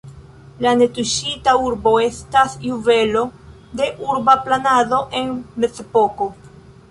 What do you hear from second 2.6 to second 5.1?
juvelo de urba planado